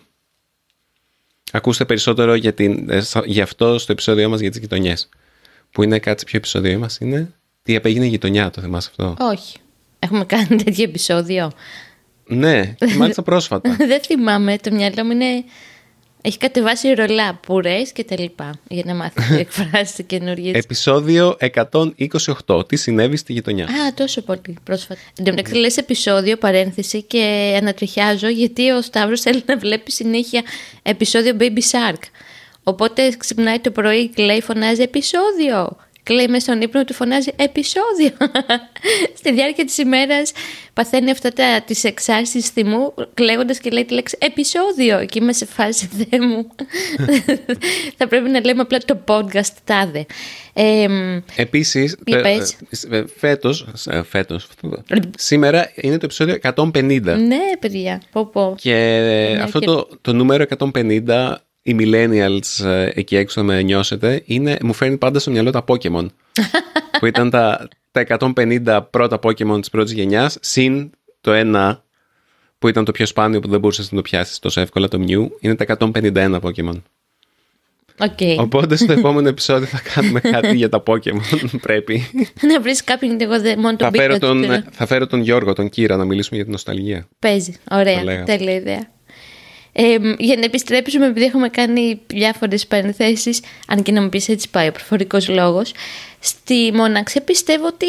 [1.52, 5.10] Ακούστε περισσότερο για, την, ε, σα- για αυτό στο επεισόδιο μας για τις γειτονιές.
[5.72, 9.58] Που είναι κάτι πιο επεισόδιο μας είναι τι απέγινε γειτονιά, το θυμάσαι αυτό; Όχι.
[10.00, 11.52] Έχουμε κάνει τέτοιο επεισόδιο;
[12.28, 13.76] ναι, και μάλιστα πρόσφατα.
[13.78, 15.44] Δεν θυμάμαι, το μυαλό μου είναι...
[16.22, 20.56] Έχει κατεβάσει ρολά, πουρές και τα λοιπά, για να μάθει εκφράσεις καινούργιες.
[20.56, 21.38] Επεισόδιο
[22.48, 22.68] 128.
[22.68, 23.66] Τι συνέβη στη γειτονιά.
[23.66, 25.00] Α, τόσο πολύ πρόσφατα.
[25.18, 30.42] Εν τω μεταξύ, λες επεισόδιο, παρένθεση και ανατριχιάζω γιατί ο Σταύρος θέλει να βλέπει συνέχεια
[30.82, 32.02] επεισόδιο Baby Shark.
[32.64, 35.78] Οπότε ξυπνάει το πρωί, κλαίει, φωνάζει επεισόδιο.
[36.04, 38.10] Κλαίει μέσα στον ύπνο του, φωνάζει επεισόδιο.
[39.20, 40.32] Στη διάρκεια της ημέρας
[40.74, 45.06] παθαίνει αυτά τα, τις εξάρσεις θυμού, κλαίγοντας και λέει τη λέξη επεισόδιο.
[45.06, 46.48] Και είμαι σε φάση, δε μου.
[47.98, 50.06] Θα πρέπει να λέμε απλά το podcast τάδε.
[50.54, 50.88] Ε,
[51.36, 52.58] Επίσης, Τι ε, πες;
[52.90, 54.48] ε, φέτος, ε, φέτος,
[55.18, 57.02] σήμερα είναι το επεισόδιο 150.
[57.04, 58.56] ναι, παιδιά, πω πω.
[58.58, 58.74] Και
[59.34, 64.22] Ναι, αυτό και- το, το νούμερο 150, οι millennials ε, εκεί έξω να με νιώσετε,
[64.26, 66.06] είναι, μου φέρνει πάντα στο μυαλό τα Pokemon.
[67.00, 70.90] που ήταν τα, τα 150 πρώτα Pokemon της πρώτης γενιάς, συν
[71.22, 71.84] το ένα
[72.60, 75.28] που ήταν το πιο σπάνιο που δεν μπορούσες να το πιάσεις τόσο εύκολα το Mew,
[75.40, 76.82] είναι τα 151 Pokemon.
[78.00, 78.40] Οκ.
[78.40, 81.50] Οπότε στο επόμενο επεισόδιο θα κάνουμε κάτι για τα Pokemon.
[81.62, 82.06] Πρέπει.
[82.42, 84.64] να βρεις κάποιον και εγώ δεν μόνο τον θα, φέρω Pikachu τον, τώρα.
[84.72, 87.08] θα φέρω τον Γιώργο, τον Κύρα, να μιλήσουμε για την νοσταλγία.
[87.20, 87.52] Παίζει.
[87.52, 88.04] Το Ωραία.
[88.04, 88.26] λέγαμε.
[88.26, 88.90] Τέλεια ιδέα.
[89.74, 94.50] Ε, για να επιστρέψουμε, επειδή έχουμε κάνει διάφορες παρενθέσεις, αν και να μου πεις έτσι
[94.50, 95.72] πάει ο προφορικός λόγος,
[96.20, 97.86] στη μοναξιά πιστεύω ότι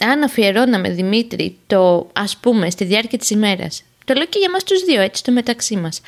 [0.00, 4.64] αν αφιερώναμε Δημήτρη το ας πούμε στη διάρκεια της ημέρας, το λέω και για μας
[4.64, 6.00] τους δύο, έτσι το μεταξύ μας.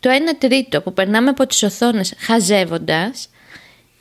[0.00, 3.28] Το 1 τρίτο που περνάμε από τις οθόνες χαζεύοντας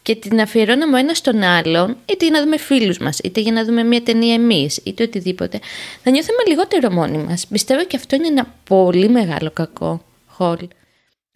[0.02, 3.52] και την αφιερώναμε ο ένας στον άλλον, είτε για να δούμε φίλους μας, είτε για
[3.52, 5.60] να δούμε μια ταινία εμείς, είτε οτιδήποτε,
[6.04, 7.48] θα νιώθουμε λιγότερο μόνοι μας.
[7.48, 10.02] Πιστεύω και αυτό είναι ένα πολύ μεγάλο κακό.
[10.36, 10.67] Χολ.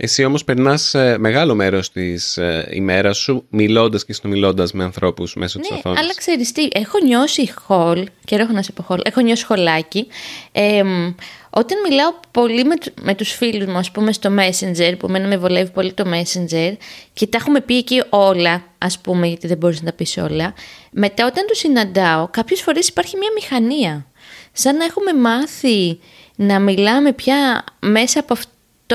[0.01, 5.35] Εσύ όμως περνάς ε, μεγάλο μέρος της ε, ημέρας σου μιλώντας και συνομιλώντας με ανθρώπους
[5.35, 5.99] μέσω της Ναι, οθόνης.
[5.99, 10.07] αλλά ξέρεις τι, έχω νιώσει χολ, καιρό έχω να σε πω χολ, έχω νιώσει χολάκι.
[10.51, 11.13] Ε, μ,
[11.49, 15.27] όταν μιλάω πολύ με, του- με τους φίλους μου, ας πούμε στο Messenger, που εμένα
[15.27, 16.73] με βολεύει πολύ το Messenger,
[17.13, 20.53] και τα έχουμε πει εκεί όλα, ας πούμε, γιατί δεν μπορείς να τα πεις όλα,
[20.91, 24.05] μετά όταν τους συναντάω, κάποιες φορές υπάρχει μια μηχανία.
[24.51, 25.99] Σαν να έχουμε μάθει
[26.35, 28.51] να μιλάμε πια μέσα από αυτό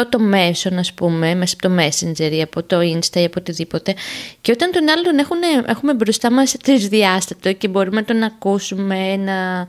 [0.08, 3.94] το μέσο, ας πούμε, μέσα από το Messenger ή από το Insta ή από οτιδήποτε.
[4.40, 9.16] Και όταν τον άλλον τον έχουν, έχουμε μπροστά μας τρισδιάστατο και μπορούμε να τον ακούσουμε,
[9.16, 9.66] να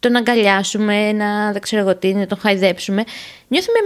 [0.00, 3.04] τον αγκαλιάσουμε, να δεν ξέρω εγώ τι, να τον χαϊδέψουμε,
[3.48, 3.78] νιώθουμε.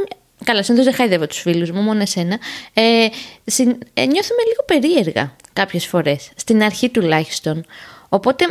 [0.45, 2.39] Καλά, συνήθως δεν χαϊδεύω τους φίλους μου, μόνο εσένα.
[2.75, 3.07] Ε,
[3.45, 6.31] συν- ε, νιώθουμε λίγο περίεργα κάποιες φορές.
[6.37, 7.65] Στην αρχή τουλάχιστον.
[8.09, 8.45] Οπότε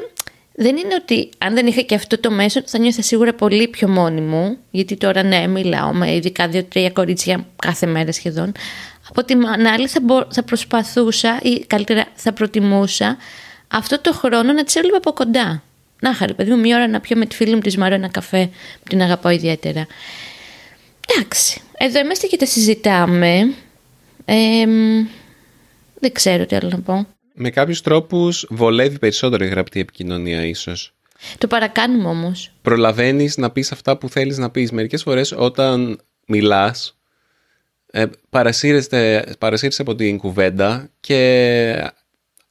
[0.61, 3.87] δεν είναι ότι αν δεν είχα και αυτό το μέσο θα νιώθα σίγουρα πολύ πιο
[3.87, 8.51] μόνη μου, γιατί τώρα ναι, μιλάω με ειδικά δύο-τρία κορίτσια κάθε μέρα σχεδόν.
[9.09, 13.17] Από την άλλη θα, μπο- θα προσπαθούσα ή καλύτερα θα προτιμούσα
[13.67, 15.63] αυτό το χρόνο να τις έβλεπα από κοντά.
[16.01, 18.07] Να χαρή, παιδί μου, μία ώρα να πιω με τη φίλη μου της Μαρό ένα
[18.07, 18.45] καφέ
[18.79, 19.87] που την αγαπάω ιδιαίτερα.
[21.15, 23.53] Εντάξει, εδώ είμαστε και τα συζητάμε.
[24.25, 25.07] Ε, μ,
[25.99, 27.07] δεν ξέρω τι άλλο να πω.
[27.41, 30.93] Με κάποιους τρόπους βολεύει περισσότερο η γραπτή επικοινωνία ίσως.
[31.37, 32.51] Το παρακάνουμε όμως.
[32.61, 34.71] Προλαβαίνεις να πεις αυτά που θέλεις να πεις.
[34.71, 36.97] Μερικές φορές όταν μιλάς
[37.91, 41.91] ε, παρασύρεσαι, παρασύρεσαι από την κουβέντα και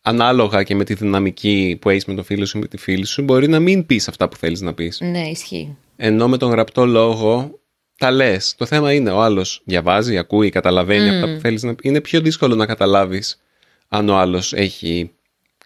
[0.02, 3.04] ανάλογα και με τη δυναμική που έχεις με τον φίλο σου ή με τη φίλη
[3.04, 5.00] σου μπορεί να μην πεις αυτά που θέλεις να πεις.
[5.00, 5.76] Ναι, ισχύει.
[5.96, 7.60] Ενώ με τον γραπτό λόγο
[7.98, 8.54] τα λες.
[8.56, 11.90] Το θέμα είναι ο άλλος διαβάζει, ακούει, καταλαβαίνει αυτά που θέλεις να πεις.
[11.90, 13.42] Είναι πιο δύσκολο να καταλάβεις
[13.88, 15.10] αν ο άλλος έχει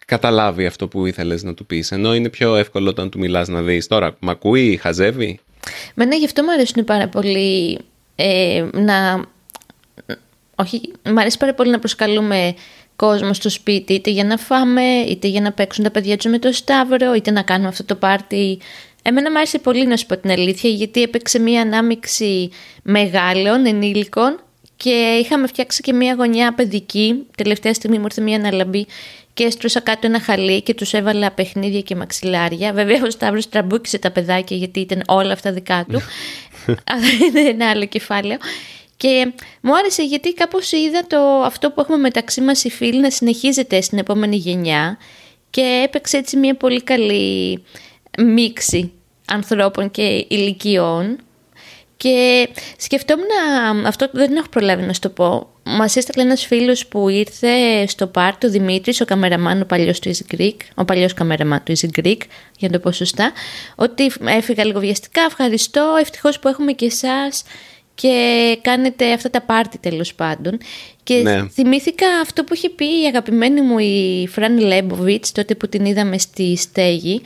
[0.05, 1.91] καταλάβει αυτό που ήθελες να του πεις.
[1.91, 5.39] Ενώ είναι πιο εύκολο όταν του μιλάς να δεις τώρα, μ' ακούει, χαζεύει.
[5.95, 7.79] Μένα γι' αυτό μου αρέσουν πάρα πολύ
[8.15, 9.25] ε, να...
[10.55, 12.55] Όχι, μου αρέσει πάρα πολύ να προσκαλούμε
[12.95, 16.39] κόσμο στο σπίτι, είτε για να φάμε, είτε για να παίξουν τα παιδιά τους με
[16.39, 18.59] το Σταύρο, είτε να κάνουμε αυτό το πάρτι.
[19.01, 22.49] Εμένα μου άρεσε πολύ να σου πω την αλήθεια, γιατί έπαιξε μία ανάμειξη
[22.83, 24.39] μεγάλων ενήλικων
[24.77, 27.25] και είχαμε φτιάξει και μία γωνιά παιδική.
[27.37, 28.85] Τελευταία στιγμή μου ήρθε μία αναλαμπή
[29.33, 32.73] και έστρωσα κάτω ένα χαλί και τους έβαλα παιχνίδια και μαξιλάρια.
[32.73, 36.01] Βέβαια, ο Σταύρος τραμπούκησε τα παιδάκια γιατί ήταν όλα αυτά δικά του.
[36.91, 38.37] Αλλά είναι ένα άλλο κεφάλαιο.
[38.97, 43.09] Και μου άρεσε γιατί κάπως είδα το, αυτό που έχουμε μεταξύ μας οι φίλοι να
[43.09, 44.97] συνεχίζεται στην επόμενη γενιά
[45.49, 47.63] και έπαιξε έτσι μια πολύ καλή
[48.17, 48.91] μίξη
[49.25, 51.17] ανθρώπων και ηλικιών
[52.03, 53.25] και σκεφτόμουν,
[53.85, 58.07] αυτό δεν έχω προλάβει να σου το πω, Μας έστειλε ένας φίλος που ήρθε στο
[58.07, 61.99] πάρτι, ο Δημήτρης, ο καμεραμάν, ο παλιός του Easy Greek, ο παλιός καμεραμάν του Easy
[61.99, 62.17] Greek,
[62.57, 63.31] για να το πω σωστά,
[63.75, 65.21] ότι έφυγα λίγο βιαστικά.
[65.21, 65.95] Ευχαριστώ.
[65.99, 67.43] Ευτυχώς που έχουμε και εσάς
[67.95, 70.57] και κάνετε αυτά τα πάρτι τέλος πάντων.
[71.03, 71.49] Και ναι.
[71.49, 76.17] θυμήθηκα αυτό που είχε πει η αγαπημένη μου η Φραν Λέμποβιτ τότε που την είδαμε
[76.17, 77.21] στη στέγη,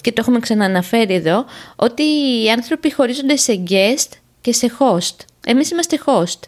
[0.00, 1.44] και το έχουμε ξανααναφέρει εδώ,
[1.76, 4.08] ότι οι άνθρωποι χωρίζονται σε guest
[4.40, 5.16] και σε host.
[5.46, 6.40] Εμείς είμαστε host.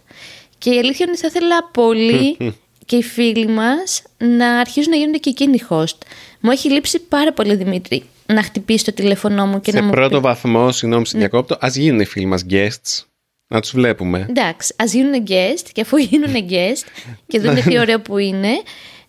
[0.58, 2.36] Και η αλήθεια είναι ότι θα ήθελα πολύ
[2.86, 5.98] και οι φίλοι μας να αρχίσουν να γίνονται και εκείνοι host.
[6.40, 9.90] Μου έχει λείψει πάρα πολύ Δημήτρη να χτυπήσει το τηλέφωνό μου και σε να μου
[9.90, 13.04] πρώτο βαθμό, συγγνώμη, στην διακόπτω, ας γίνουν οι φίλοι μας guests.
[13.52, 14.26] Να τους βλέπουμε.
[14.28, 18.62] Εντάξει, ας γίνουν guest και αφού γίνουν guest και δουν τι ωραίο που είναι,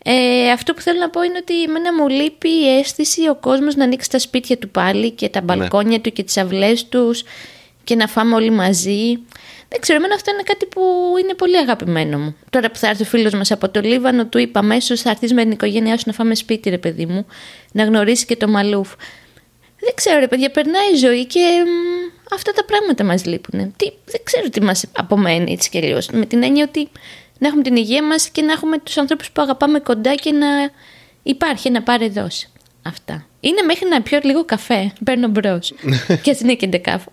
[0.03, 3.75] ε, αυτό που θέλω να πω είναι ότι εμένα μου λείπει η αίσθηση ο κόσμος
[3.75, 5.45] να ανοίξει τα σπίτια του πάλι και τα ναι.
[5.45, 7.23] μπαλκόνια του και τις αυλές τους
[7.83, 9.19] και να φάμε όλοι μαζί.
[9.67, 10.81] Δεν ξέρω, εμένα αυτό είναι κάτι που
[11.23, 12.35] είναι πολύ αγαπημένο μου.
[12.49, 15.33] Τώρα που θα έρθει ο φίλος μας από το Λίβανο, του είπα αμέσως θα έρθεις
[15.33, 17.25] με την οικογένειά σου να φάμε σπίτι, ρε παιδί μου,
[17.71, 18.89] να γνωρίσει και το Μαλούφ.
[19.79, 23.73] Δεν ξέρω, ρε παιδιά, περνάει η ζωή και μ, αυτά τα πράγματα μας λείπουν.
[23.77, 26.07] Τι, δεν ξέρω τι μας απομένει έτσι κι αλλιώς.
[26.09, 26.89] Με την έννοια ότι
[27.41, 30.47] να έχουμε την υγεία μας και να έχουμε τους ανθρώπους που αγαπάμε κοντά και να
[31.23, 32.49] υπάρχει ένα πάρε δώσε.
[32.81, 33.27] Αυτά.
[33.39, 34.93] Είναι μέχρι να πιω λίγο καφέ.
[35.05, 35.73] Παίρνω μπρος.
[36.21, 37.03] και έτσι είναι και decaf.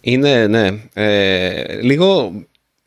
[0.00, 0.68] Είναι, ναι.
[0.92, 2.32] Ε, λίγο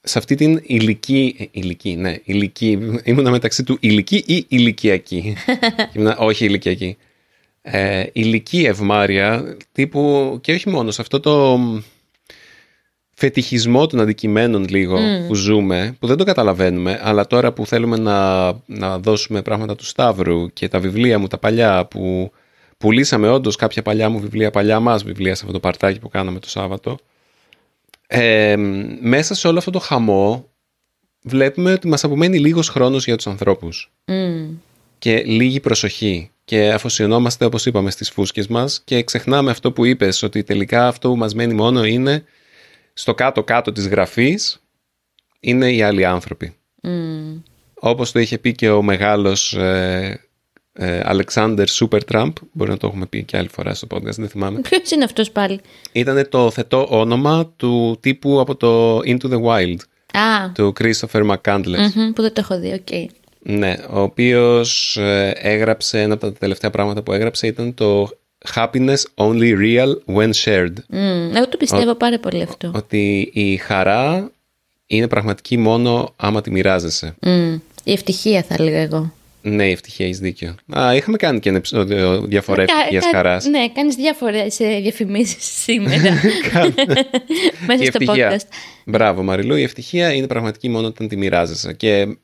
[0.01, 5.35] σε αυτή την ηλική, ηλική, ναι, ηλική, ήμουνα μεταξύ του ηλική ή ηλικιακή.
[5.93, 6.97] ήμουνα, όχι ηλικιακή.
[7.61, 11.59] Ε, ηλική ευμάρεια, τύπου, και όχι μόνο, σε αυτό το
[13.13, 14.97] φετιχισμό των αντικειμένων λίγο
[15.27, 19.85] που ζούμε, που δεν το καταλαβαίνουμε, αλλά τώρα που θέλουμε να, να δώσουμε πράγματα του
[19.85, 22.31] Σταύρου και τα βιβλία μου, τα παλιά που
[22.83, 26.39] Πουλήσαμε όντως κάποια παλιά μου βιβλία, παλιά μας βιβλία σε αυτό το παρτάκι που κάναμε
[26.39, 26.97] το Σάββατο.
[28.07, 28.55] Ε,
[29.01, 30.49] μέσα σε όλο αυτό το χαμό
[31.21, 33.91] βλέπουμε ότι μας απομένει λίγος χρόνος για τους ανθρώπους.
[34.99, 36.31] Και λίγη προσοχή.
[36.45, 41.09] Και αφοσιωνόμαστε, όπως είπαμε, στις φούσκες μας και ξεχνάμε αυτό που είπες, ότι τελικά αυτό
[41.09, 42.23] που μας μένει μόνο είναι
[42.93, 44.61] στο κάτω-κάτω της γραφής
[45.39, 46.55] είναι οι άλλοι άνθρωποι.
[46.83, 47.41] Mm.
[47.73, 49.53] Όπως το είχε πει και ο μεγάλος
[50.73, 52.35] ε, Αλεξάνδρ Σούπερ Τραμπ.
[52.51, 54.61] Μπορεί να το έχουμε πει και άλλη φορά στο podcast, δεν θυμάμαι.
[54.69, 55.59] Ποιος είναι αυτός πάλι;
[55.91, 59.77] Ήταν το θετό όνομα του τύπου από το Into the Wild.
[60.13, 60.51] Α.
[60.53, 61.87] Του Christopher McCandless.
[62.15, 62.87] που δεν το έχω δει, okay.
[62.91, 63.05] Okay.
[63.39, 68.09] Ναι, ο οποίος ε, έγραψε, ένα από τα τελευταία πράγματα που έγραψε ήταν το
[68.55, 70.73] Happiness only real when shared.
[70.91, 72.71] Mm, εγώ το πιστεύω πάρα πολύ αυτό.
[72.75, 74.31] Ότι η χαρά
[74.87, 77.15] είναι πραγματική μόνο άμα τη μοιράζεσαι.
[77.25, 79.13] Mm, η ευτυχία θα έλεγα εγώ.
[79.41, 80.55] Ναι, ευτυχία έχεις δίκιο.
[80.77, 83.45] Α, είχαμε κάνει και ένα επεισόδιο διαφορά ευτυχία χαράς.
[83.45, 84.47] Ναι, κάνεις διάφορες
[84.81, 86.13] διαφημίσεις σήμερα.
[87.67, 88.47] Μέσα στο podcast.
[88.85, 89.55] Μπράβο, Μαριλού.
[89.55, 91.73] Η ευτυχία είναι πραγματική μόνο όταν τη μοιράζεσαι.
[91.73, 92.17] Και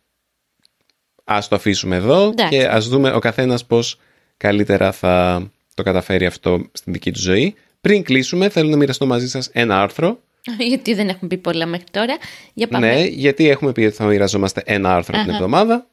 [1.24, 4.00] ας το αφήσουμε εδώ και ας δούμε ο καθένας πώς
[4.38, 5.44] καλύτερα θα
[5.80, 7.56] το καταφέρει αυτό στην δική του ζωή.
[7.82, 10.20] Πριν κλείσουμε, θέλω να μοιραστώ μαζί σας ένα άρθρο.
[10.70, 12.18] Γιατί δεν έχουμε πει πολλά μέχρι τώρα.
[12.54, 12.94] Για πάμε.
[12.94, 15.88] Ναι, γιατί έχουμε πει ότι θα μοιραζόμαστε ένα άρθρο την εβδομάδα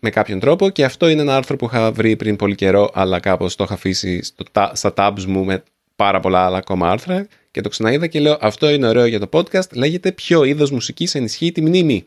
[0.00, 3.20] με κάποιον τρόπο και αυτό είναι ένα άρθρο που είχα βρει πριν πολύ καιρό αλλά
[3.20, 5.62] κάπως το είχα αφήσει στο, στα tabs μου με
[5.96, 9.28] πάρα πολλά άλλα ακόμα άρθρα και το ξαναείδα και λέω αυτό είναι ωραίο για το
[9.32, 12.06] podcast λέγεται ποιο είδος μουσικής ενισχύει τη μνήμη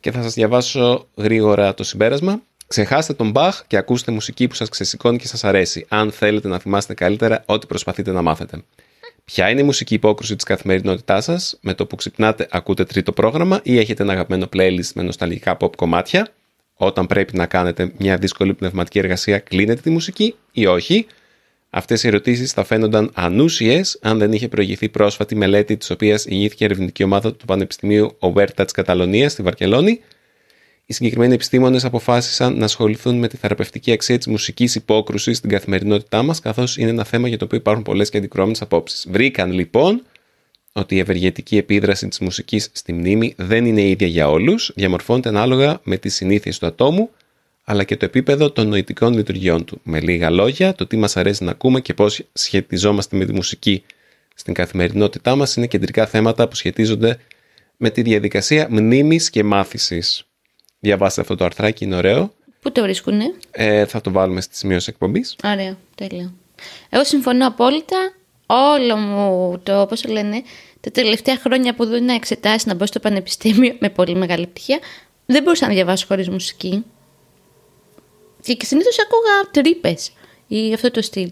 [0.00, 4.68] και θα σας διαβάσω γρήγορα το συμπέρασμα Ξεχάστε τον Bach και ακούστε μουσική που σας
[4.68, 8.62] ξεσηκώνει και σας αρέσει αν θέλετε να θυμάστε καλύτερα ό,τι προσπαθείτε να μάθετε.
[9.24, 13.60] Ποια είναι η μουσική υπόκρουση της καθημερινότητάς σας, με το που ξυπνάτε ακούτε τρίτο πρόγραμμα
[13.62, 16.28] ή έχετε ένα αγαπημένο playlist με νοσταλγικά pop κομμάτια;
[16.74, 21.06] Όταν πρέπει να κάνετε μια δύσκολη πνευματική εργασία, κλείνετε τη μουσική ή όχι;
[21.70, 26.64] Αυτές οι ερωτήσεις θα φαίνονταν ανούσιες αν δεν είχε προηγηθεί πρόσφατη μελέτη της οποίας ηγήθηκε
[26.64, 30.00] η ερευνητική ομάδα του Πανεπιστημίου Οβέρτα τη Καταλωνία στη Βαρκελόνη.
[30.90, 36.22] Οι συγκεκριμένοι επιστήμονες αποφάσισαν να ασχοληθούν με τη θεραπευτική αξία της μουσικής υπόκρουσης στην καθημερινότητά
[36.22, 39.06] μας, καθώς είναι ένα θέμα για το οποίο υπάρχουν πολλές και αντικρώμενε απόψεις.
[39.10, 40.02] Βρήκαν λοιπόν
[40.72, 45.80] ότι η ευεργετική επίδραση της μουσικής στη μνήμη δεν είναι ίδια για όλους, διαμορφώνεται ανάλογα
[45.82, 47.10] με τις συνήθειες του ατόμου,
[47.64, 49.80] αλλά και το επίπεδο των νοητικών λειτουργιών του.
[49.82, 53.82] Με λίγα λόγια, το τι μας αρέσει να ακούμε και πώς σχετιζόμαστε με τη μουσική
[54.34, 57.18] στην καθημερινότητά μας είναι κεντρικά θέματα που σχετίζονται
[57.76, 60.27] με τη διαδικασία μνήμης και μάθησης.
[60.80, 62.32] Διαβάστε αυτό το αρθράκι, είναι ωραίο.
[62.60, 65.36] Πού το βρίσκουνε; Ε, θα το βάλουμε στη σημείωση εκπομπής.
[65.44, 66.32] Ωραία, τέλεια.
[66.88, 68.12] Εγώ συμφωνώ απόλυτα.
[68.46, 70.42] Όλο μου το, όπως το λένε,
[70.80, 74.78] τα τελευταία χρόνια που δουν να εξετάσει να μπω στο πανεπιστήμιο με πολύ μεγάλη πτυχία,
[75.26, 76.84] δεν μπορούσα να διαβάσω χωρίς μουσική.
[78.42, 80.12] Και συνήθως άκουγα Τρύπες
[80.46, 81.30] ή αυτό το στυλ.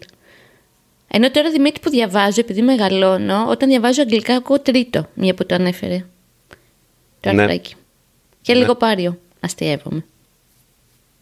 [1.09, 5.55] Ενώ τώρα Δημήτρη που διαβάζω, επειδή μεγαλώνω, όταν διαβάζω αγγλικά ακούω Τρίτο, μία που το
[5.55, 6.05] ανέφερε.
[7.21, 7.43] Το Ναι.
[7.43, 7.75] αρθράκι.
[8.43, 9.19] Και λίγο Πάριο.
[9.47, 10.05] Αστειεύομαι.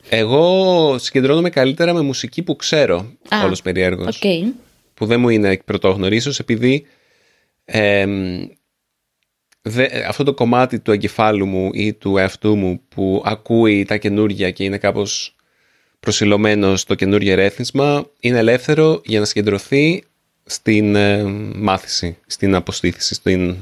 [0.08, 2.96] Εγώ συγκεντρώνομαι καλύτερα με μουσική που ξέρω,
[3.28, 4.16] Α, όλως περιέργως.
[4.22, 4.54] Οκ.
[4.94, 6.86] Που δεν μου είναι πρωτόγνωρη, ίσως επειδή
[7.64, 8.46] εμ,
[9.62, 14.50] δε- αυτό το κομμάτι του εγκεφάλου μου ή του εαυτού μου που ακούει τα καινούργια
[14.50, 15.34] και είναι κάπως
[16.00, 20.04] προσιλωμένο στο καινούργιο ερέθισμα είναι ελεύθερο για να συγκεντρωθεί
[20.44, 21.22] στην ε,
[21.56, 23.56] μάθηση, στην αποστήθηση, στην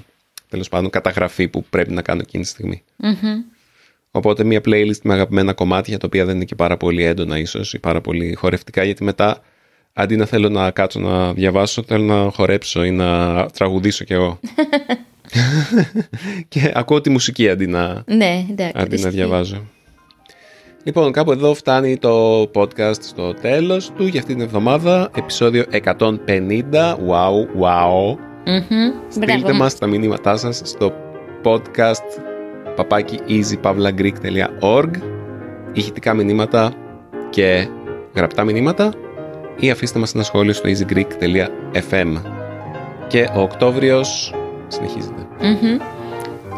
[0.48, 2.82] τέλος πάντων καταγραφή που πρέπει να κάνω εκείνη τη στιγμή.
[2.96, 3.42] Μμμ.
[4.14, 7.74] Οπότε μια playlist με αγαπημένα κομμάτια τα οποία δεν είναι και πάρα πολύ έντονα ίσως
[7.74, 9.38] ή πάρα πολύ χορευτικά γιατί μετά
[9.92, 14.38] αντί να θέλω να κάτσω να διαβάσω θέλω να χορέψω ή να τραγουδήσω κι εγώ.
[16.48, 18.72] και ακούω τη μουσική αντί να, Ναι, εντάξει.
[18.76, 19.08] αντί να ισχύει.
[19.08, 19.62] διαβάζω.
[20.84, 25.10] Λοιπόν, κάπου εδώ φτάνει το podcast στο τέλος του για αυτή την εβδομάδα.
[25.16, 26.16] Επεισόδιο 150.
[27.08, 28.16] Wow, wow.
[28.44, 28.92] Μμμ.
[29.08, 29.56] Στείλτε Μπράβο.
[29.56, 30.92] μας τα μηνύματά σας στο
[31.44, 32.31] podcast
[32.74, 34.90] παπάκι easypavlagreek.org
[35.72, 36.72] ηχητικά μηνύματα
[37.30, 37.68] και
[38.14, 38.92] γραπτά μηνύματα
[39.56, 42.20] ή αφήστε μας ένα σχόλιο στο easygreek.fm
[43.06, 44.34] και ο Οκτώβριος
[44.68, 45.26] συνεχίζεται.
[45.40, 45.76] Μμμ.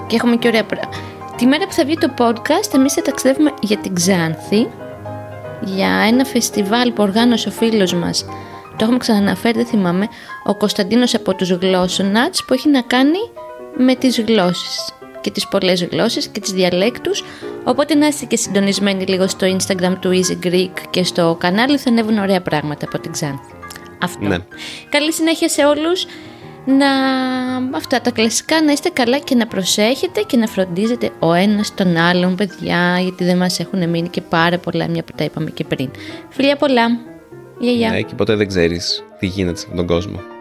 [0.06, 0.98] Και έχουμε και ωραία πράγματα.
[1.36, 4.68] Τη μέρα που θα βγει το podcast, εμείς θα ταξιδεύουμε για την Ξάνθη,
[5.60, 8.24] για ένα φεστιβάλ που οργάνωσε ο φίλος μας.
[8.76, 10.08] Το έχουμε ξαναναφέρει, δεν θυμάμαι,
[10.44, 13.18] ο Κωνσταντίνος από τους Γλώσσονατς, που έχει να κάνει
[13.76, 14.94] με τις γλώσσες
[15.24, 17.24] και τις πολλές γλώσσες και τις διαλέκτους.
[17.64, 21.90] Οπότε να είστε και συντονισμένοι λίγο στο Instagram του Easy Greek και στο κανάλι θα
[21.90, 23.52] ανέβουν ωραία πράγματα από την Ξάνθη.
[24.02, 24.26] Αυτό.
[24.26, 24.36] Ναι.
[24.88, 26.06] Καλή συνέχεια σε όλους.
[26.66, 26.86] Να
[27.76, 31.96] αυτά τα κλασικά να είστε καλά και να προσέχετε και να φροντίζετε ο ένας τον
[31.96, 35.64] άλλον παιδιά γιατί δεν μας έχουν μείνει και πάρα πολλά μια που τα είπαμε και
[35.64, 35.90] πριν.
[36.28, 36.86] Φιλιά πολλά.
[37.58, 37.90] Γεια γεια.
[37.90, 40.33] Ναι, και ποτέ δεν ξέρεις τι γίνεται σε αυτόν τον κόσμο.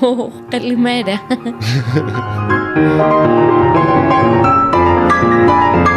[0.48, 1.20] Καλημέρα.